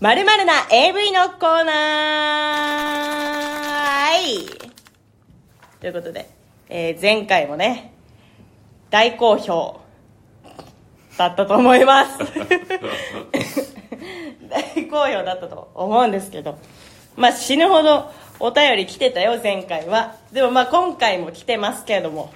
[0.00, 1.74] まるまるな AV のコーナー
[4.06, 4.46] はい
[5.78, 6.30] ということで、
[6.70, 7.92] えー前回もね、
[8.88, 9.78] 大好評
[11.18, 12.16] だったと思います。
[14.48, 16.58] 大好評だったと思うんですけど、
[17.14, 20.16] まあ死ぬほどお便り来てたよ、前回は。
[20.32, 22.32] でもまあ今回も来てますけれども、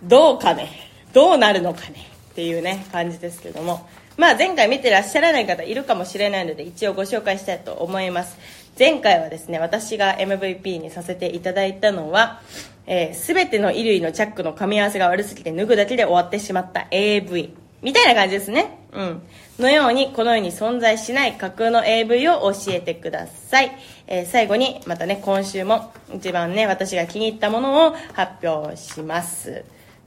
[0.00, 0.70] どうかね、
[1.12, 3.88] どうなるのかねっていうね、感じですけども。
[4.16, 8.38] まあ前回見てらっしゃらない方いるかもしれないので一応ご紹介したいと思います。
[8.78, 12.42] 前回はですね、私が MVP にさせていただいたのは、
[12.86, 17.54] えー、全ての衣類のチャックの噛み合わせが悪すぎて脱ぐだけで終わってしまった AV。
[17.80, 18.78] みたいな感じですね。
[18.92, 19.22] うん。
[19.58, 23.72] のように、この世に存在しない架空の AV を教えてください。
[24.06, 29.64] えー最後に、またね、今週も一番ね、私が気に入ったものを発表します。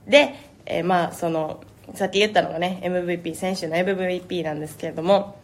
[0.08, 0.36] で、
[0.68, 1.62] えーまあ、その、
[1.96, 5.40] さっき言ったのがね、MVP、先週の MVP なんですけれども、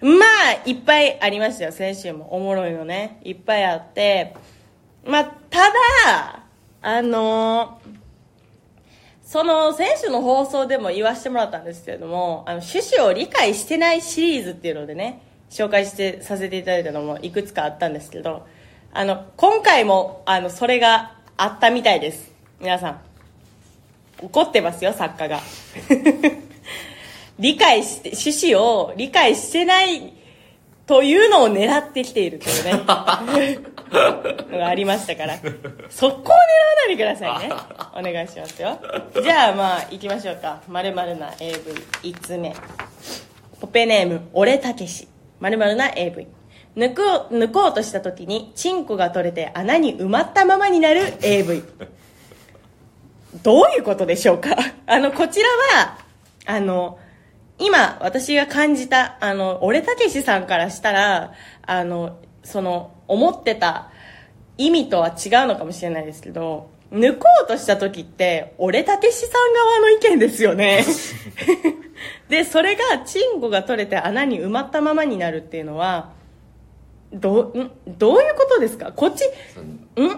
[0.00, 2.34] まあ、いっぱいありましたよ、先週も。
[2.34, 3.20] おもろいのね。
[3.24, 4.34] いっぱいあって。
[5.04, 5.58] まあ、た
[6.06, 6.42] だ、
[6.82, 7.98] あのー
[9.28, 15.20] その選手の放送でも言わせてもらったんですけれども、あの、趣旨を理解してないシリーズっていうのでね、
[15.50, 18.46] 紹介して、させていただいたのもいくつかあったんですけど、
[18.90, 22.32] あの、今回も、あの、それがあったみたいです。
[22.58, 23.00] 皆さん。
[24.22, 25.40] 怒ってますよ、作家が。
[27.38, 30.12] 理解して、趣旨を理解してない
[30.86, 32.72] というのを狙ってきているというね、
[34.50, 35.36] のがありましたから、
[35.90, 36.34] そこを狙わ
[36.78, 37.54] ないでくださいね。
[37.94, 38.78] お願いしますよ。
[39.22, 40.62] じゃあまあ、行きましょうか。
[40.66, 42.54] まるな AV5 つ目。
[43.60, 45.06] ポペネーム、俺たけし。
[45.40, 46.26] まるな AV。
[46.76, 51.62] 抜こう、抜こうとした時に、チンコが取れて穴に埋まったままになる AV。
[53.48, 54.50] どういうことでしょうか？
[54.86, 55.48] あの、こちら
[55.80, 55.96] は、
[56.44, 56.98] あの、
[57.58, 61.32] 今、私が感じた、あの、俺たけしさんからしたら、
[61.62, 63.88] あの、その、思ってた
[64.58, 65.14] 意味とは違う
[65.46, 70.84] のかもしれないですけど、抜こうとした時って、俺たけしさん側の意見ですよね。
[72.28, 76.10] で、それが、チンコが取れて穴に埋まったままになるっていうのは、
[77.14, 77.70] どう、ん？
[77.86, 78.92] どういうことですか？
[78.92, 80.06] こっち、そん？
[80.06, 80.16] の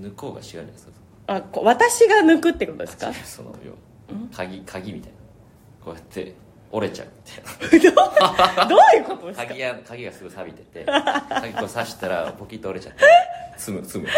[0.00, 0.92] 抜こうが違うじゃないですか？
[1.28, 3.12] あ、こ私が抜くってことですか？
[3.12, 3.76] その要は
[4.34, 5.16] 鍵鍵みたいな。
[5.84, 6.34] こうやって
[6.72, 7.08] 折れちゃう
[7.72, 7.94] みたい
[8.56, 8.66] な。
[8.66, 9.46] どう いうことですか？
[9.46, 10.84] 鍵が鍵がすぐ錆びてて
[11.28, 13.04] 鍵こう刺したらポキッと折れちゃって
[13.56, 14.08] 積む積む。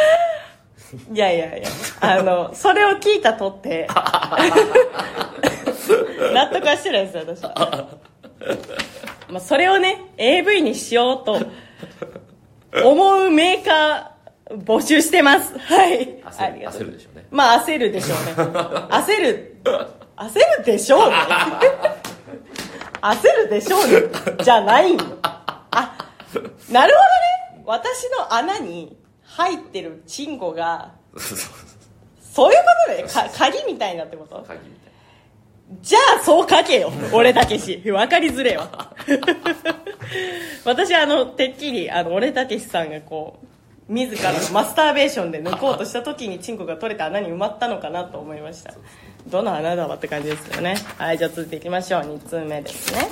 [1.12, 1.68] いやいやいや、
[2.00, 3.86] あの、それを聞いたとって、
[6.32, 7.88] 納得はしてないですよ、私は。
[9.28, 11.40] まあ、それをね、AV にしようと
[12.84, 14.04] 思うメーカー
[14.50, 15.58] 募集してます。
[15.58, 16.20] はい。
[16.24, 18.32] あ焦る焦るでしょうねまあ、焦るでしょうね。
[18.90, 19.62] 焦る、
[20.16, 21.16] 焦るでしょうね。
[23.00, 24.08] 焦るでしょうね。
[24.42, 25.04] じゃないんよ。
[25.22, 25.96] あ、
[26.70, 26.98] なるほ
[27.56, 27.64] どね。
[27.64, 30.92] 私の穴に入ってるチンコが、
[32.20, 34.90] そういうことで、か鍵みたいなってこと鍵みたい
[35.82, 36.90] じゃあそう書けよ。
[37.12, 37.80] 俺たけし。
[37.92, 38.92] わかりづれえわ。
[40.64, 43.46] 私あの、てっきり、あの、俺たけしさんがこう、
[43.90, 48.72] 自らのマスターベーションで抜こうとした時にチンコが取れた穴に埋まったのかなと思いました。
[49.26, 50.76] どの穴だわって感じですよね。
[50.96, 52.02] はい、じゃあ続いていきましょう。
[52.02, 53.08] 2通目ですね。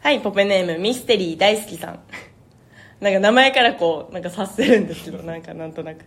[0.00, 1.98] はい、ポペネーム、ミステリー大好きさん。
[3.00, 5.98] なんか名前からこう、なんか察せるんですけど、 なんかなんとなく。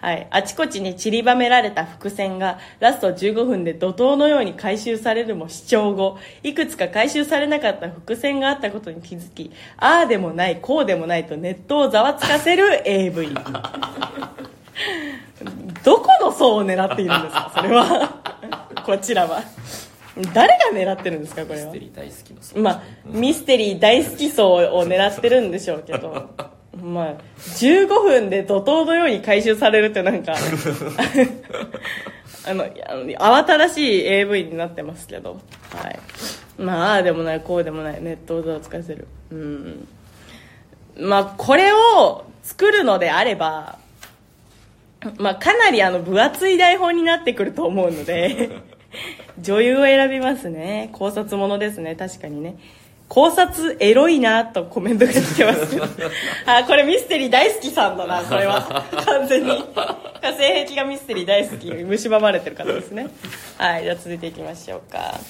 [0.00, 0.26] はい。
[0.30, 13.30] あちこちに散りばめられた伏線が、ラスト15分で怒涛のように回収されるも視聴後、いくつか回収されなかった伏線があったことに気づき、ああでもない、こうでもないとネットをざわつかせる AV。
[15.82, 18.20] どこの層を狙っているんですかそれは。
[18.84, 19.42] こちらは。
[20.32, 21.72] 誰が狙ってるんですかこれは？
[21.72, 21.80] なミステ。
[21.80, 26.30] リー大好きのそうまあ、ミステリー大好き層を狙ってるんでしょうけど、
[26.80, 30.34] まあ、15分で怒涛のように回収されるってなんか、
[32.46, 35.40] あの慌ただしい AV になってますけど、
[35.72, 35.98] はい。
[36.58, 39.08] まあ、ああでもない、こうでもない、ネットをざわつかせる。
[39.32, 39.88] うん。
[40.96, 43.78] まあ、これを作るのであれば、
[45.18, 48.50] まあ、かなりあの、分厚い台本になってくると思うので、
[49.40, 50.90] 女優を選びますね。
[50.92, 52.56] 考察ものですね、確かにね。
[53.08, 55.78] 考察エロいなとコメントが来てます。
[56.46, 58.84] あ、これミステリー大好きさんだな、これは。
[59.04, 59.64] 完全に。
[60.38, 63.08] 性癖がミステリー大好き、蝕まれてる方ですね。
[63.58, 65.20] はい、じゃあ続いていきましょうか。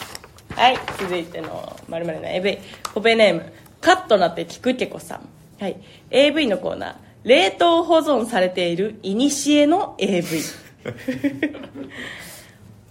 [0.54, 2.58] はい、続いての〇〇の AV。
[2.94, 5.28] ポペネーム、カットなってキクケコさん。
[5.60, 5.76] はい、
[6.10, 6.94] AV のコーナー。
[7.24, 10.40] 冷凍保存されている古の AV。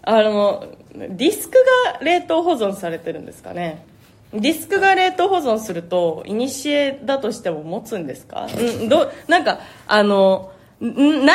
[0.03, 1.55] あの、ディスク
[1.94, 3.85] が冷凍保存されてるんですかね。
[4.33, 8.47] ディスクが冷凍保存するといにしえだとしても持つんですか？
[8.47, 10.51] んどなんかあの
[10.81, 11.33] んな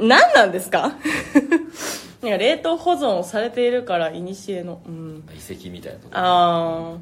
[0.00, 0.92] なんなんですか？
[2.22, 5.24] いや冷凍保存をされているからいにしえのうん。
[5.32, 6.04] 遺跡みたいなと。
[6.08, 6.92] こあ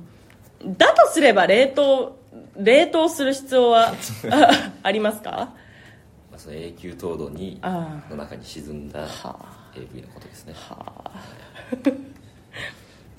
[0.63, 0.77] ー。
[0.77, 2.17] だとすれば冷凍
[2.59, 3.95] 冷凍する必要は
[4.31, 4.51] あ
[4.83, 5.31] ありますか？
[5.31, 9.37] まあ、その永久凍土にあの中に沈んだは
[9.77, 10.55] AV のことですね。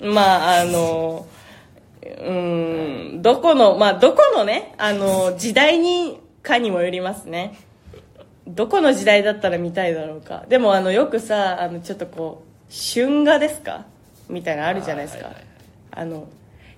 [0.00, 1.26] まああの
[2.24, 7.56] うんどこのまあどこのねあの時代にかにもよりますね。
[8.46, 10.44] どこの時代だったら見たいだろうか。
[10.48, 13.86] でもあのよくさあのちょっとこう春画ですか？
[14.28, 15.46] みたいなのあるじゃないですか、はいはいはい。
[15.92, 16.28] あの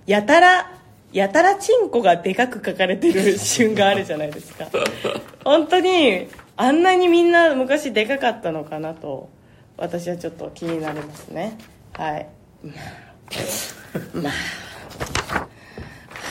[0.05, 0.71] やたら
[1.11, 4.67] やたらチンコがでかく書かれてる 春画あるじゃないですか。
[5.43, 6.27] 本当に
[6.57, 9.29] あんなにみんな昔でかかったのかなと
[9.77, 11.57] 私はちょっと気になりますね。
[11.93, 12.27] はい。
[14.13, 14.33] まあ。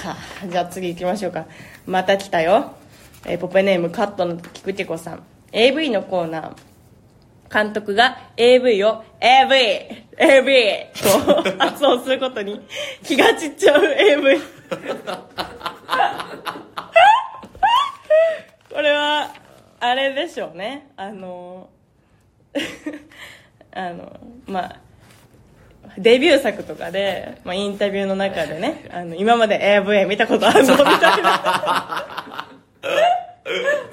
[0.09, 1.47] はあ、じゃあ次行きましょうか。
[1.87, 2.75] また来たよ、
[3.27, 5.23] えーポペネームカットのキクテコさん。
[5.53, 6.75] AV のコーナー。
[7.53, 12.61] 監督が AV を AV AV と 発音することに
[13.05, 14.41] 気が散っちゃう AV
[18.73, 19.31] これは
[19.79, 20.91] あれでしょうね。
[20.97, 21.44] あの
[23.75, 24.77] あのまあ
[25.99, 30.73] デビュー作とかで、まあ、インタビューの中でね あの今まで AV 見たことあるの？
[30.77, 32.49] みたいな。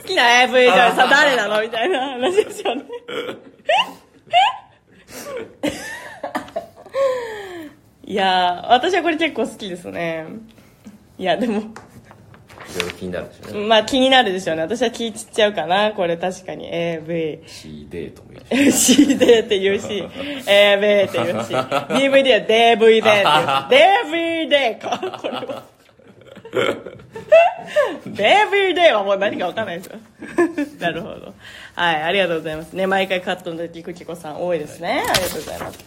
[0.02, 1.62] 好きな AV じゃさ 誰なの？
[1.62, 2.84] みたいな話ですよね。
[8.06, 10.26] いやー私はこれ結構好きですね。
[11.18, 11.64] いやでもい
[12.80, 13.68] ろいろ気になるんでしょうね。
[13.68, 14.62] まあ気になるでしょうね。
[14.64, 15.92] 私は気散っちゃうかな。
[15.92, 16.68] これ確かに。
[16.72, 18.38] AV C デートもい
[18.68, 18.96] いし。
[18.96, 20.04] CD って言うし。
[20.48, 21.54] AV って言うし。
[21.54, 22.78] DVD は DVD って言う。
[24.50, 25.20] DVD か。
[25.20, 25.64] これは。
[28.06, 29.98] DVD はもう何か分かんないですよ。
[30.80, 31.34] なるほど。
[31.76, 32.74] はいありがとうございます。
[32.74, 35.04] ね毎回カットの時くきこさん多いですね。
[35.08, 35.80] ありがとうございます。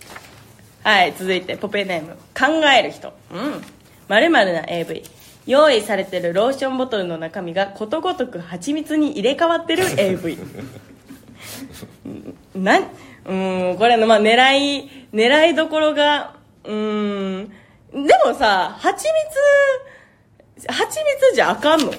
[0.83, 2.17] はい続いてポペネーム。
[2.35, 3.13] 考える人。
[3.33, 3.63] うん。
[4.09, 5.03] まるな AV
[5.47, 10.39] 用意されてるローションボトルの中身がことごとく蜂蜜に入れ替わってる AV
[12.55, 14.55] なんうーんこれのまあ狙
[14.85, 17.49] い狙いどころがうーん
[17.93, 20.99] でもさ蜂蜜蜂
[21.29, 21.93] 蜜じゃあかんの？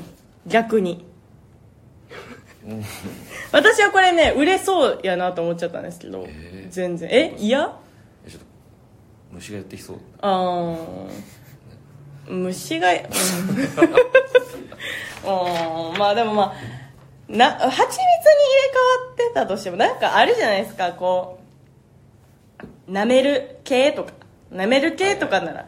[0.48, 1.06] 逆に。
[3.52, 6.72] 私はこれね売れそうやなと思っちゃったんですけど、えー。
[6.72, 7.10] 全然。
[7.12, 7.60] え嫌
[8.26, 8.46] えちょっと
[9.34, 9.98] 虫がやってきそう。
[10.22, 10.78] あー
[12.28, 12.98] 虫がうん。
[15.26, 16.54] うんまあでもまあ
[17.28, 18.04] な蜂蜜に入れ
[18.72, 21.40] 替わってたとしてもなんかあるじゃないですかこ
[22.88, 24.12] う舐める系とか。
[24.52, 25.66] 舐める系とかなら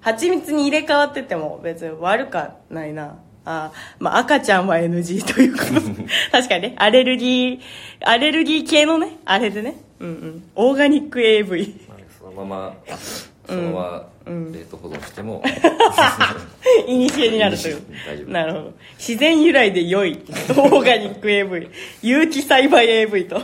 [0.00, 3.18] 蜂蜜に入れ替わってても別に悪かないな。
[3.46, 6.02] あまあ赤ちゃんは NG ということ
[6.32, 6.74] 確かにね。
[6.78, 7.60] アレルギー
[8.00, 9.76] アレルギー系のねあれでね。
[10.00, 10.50] うんうん。
[10.54, 12.76] オーガニック AV まあそのまま
[13.46, 15.42] そのまま冷凍保存しても、
[16.86, 17.82] いにしえになるという。
[18.06, 18.30] 大丈夫。
[18.30, 18.72] なるほど。
[18.98, 20.18] 自然由来で良い。
[20.22, 21.68] オーガニック AV
[22.02, 23.40] 有機栽培 AV と。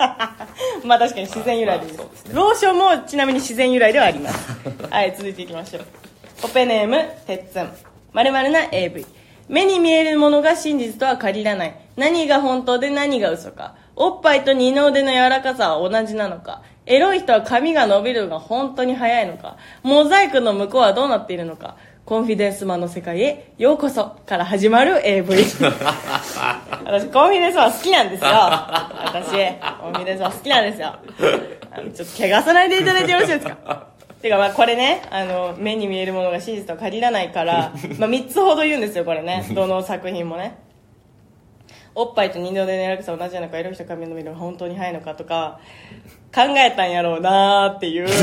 [0.84, 1.88] まあ確かに自然由来でい。
[1.90, 2.34] いまあそうですね。
[2.34, 4.48] ローションもちなみに自然由来ではあります。
[4.88, 5.82] はい続いていきましょう。
[6.40, 6.96] ポペネーム
[7.26, 7.68] てっつん
[8.12, 9.04] まるな AV
[9.48, 11.74] 目に見えるものが真実とは限らない。
[11.96, 13.74] 何が本当で何が嘘か。
[13.96, 19.56] おっぱいと二の腕の柔らかさは同じなのかエロい人は髪が伸びるのが本当に早いのか？
[19.82, 21.76] モザイクの向こうはどうなっているのか？
[22.04, 25.28] コンフィデンスマンの世界へようこそから始まる AV
[26.86, 28.30] 私コンフィデンスマン好きなんですよ。
[28.30, 29.26] 私。
[29.80, 30.94] コンフィデンスマン好きなんですよ。
[31.94, 33.86] ちょっと怪我さないでいただいてよろしいですか？
[34.22, 39.46] てかまあこれねあの目に見えるものが真実とは限らないから、まあ、3つほど言うんですよこれね。
[39.54, 40.58] どの作品もね
[41.94, 45.60] おっぱいと二の腕の柔らかさは同じなのかエロい人髪の伸びるのが本当に早いのかとか
[46.34, 48.08] 考えたんやろうなーっていう。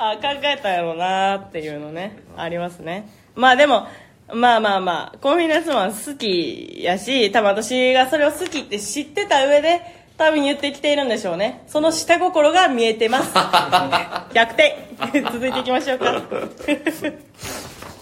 [0.00, 3.08] あ考えたんやろうなーっていうのねありますね。
[3.34, 3.86] まあでも
[4.32, 9.80] まあまあまあコンフィデンスマン好きやし多分私がそれを好きって知ってた上で
[10.16, 11.62] 多分言ってきているんでしょうね。
[11.66, 13.32] その下心が見えてます。
[14.34, 14.76] 逆転。
[15.32, 16.22] 続いていきましょうか。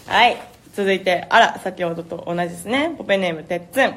[0.07, 2.95] はい続いてあら先ほどと同じですね。
[2.99, 3.95] ポペネームてっつん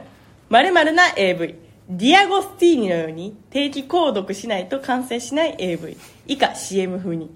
[0.47, 1.55] まるな AV
[1.89, 7.29] ディアゴスティーニのように定期購読しないと完成しない AV 以下 CM 風に。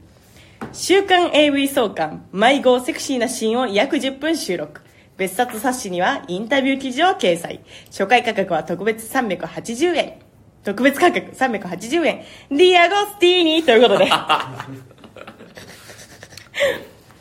[0.71, 4.79] 週刊 AV 創刊迷子セクシーなシーンを約10分収録。
[5.17, 7.59] 別冊冊子にはインタビュー記事を掲載。
[7.87, 10.19] 初回価格は特別380円。
[10.63, 12.23] 特別価格380円。
[12.49, 14.05] ディアゴスティーニということで。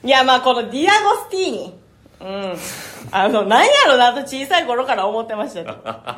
[0.05, 1.82] いやまあこのディアゴスティーニ
[2.23, 2.57] うん。
[3.11, 5.61] あの何やろなと小さい頃から思ってました。
[5.61, 5.77] よ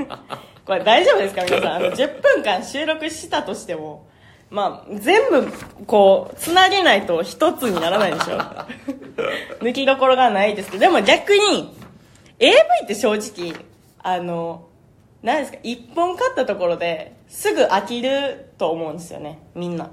[0.67, 1.75] これ大丈夫ですか皆さん？
[1.77, 4.07] あの10分間収録したとしても。
[4.51, 5.53] まあ全部
[5.87, 8.39] こうつなげないと一つにならないでしょ。
[9.61, 10.83] 抜きどころがないですけど。
[10.83, 11.77] でも逆に
[12.39, 13.55] AV って正直
[14.03, 14.67] あの
[15.23, 19.91] 何ですか一本買ったところですぐ飽きると思うんですよねみんな。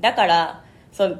[0.00, 1.16] だからその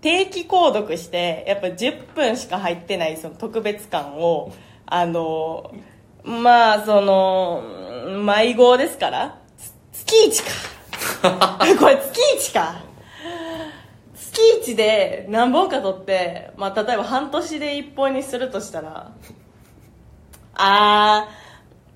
[0.00, 4.52] 定期購読してやっぱ10分しか入ってないその特別感を
[4.86, 5.72] あの
[6.24, 7.62] まあその
[8.24, 9.38] 迷子ですから
[9.92, 11.58] つ月1か。
[11.78, 12.76] これ月1か。
[14.14, 19.10] 月1で何本か取って、まあ、例えば半年で1本にするとしたら
[20.54, 21.28] あ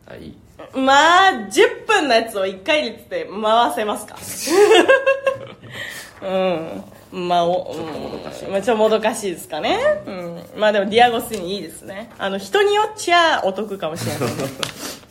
[0.06, 0.18] はい。
[0.18, 0.35] ー
[0.78, 4.16] まあ10分のやつを1回率で回せますか。
[6.23, 9.78] うんまあお、うん、もどかしいまあちょっともどかしいですかね。
[10.07, 10.42] うん。
[10.57, 12.11] まあでもディアゴスにいいですね。
[12.19, 14.21] あの人によっちゃお得かもしれない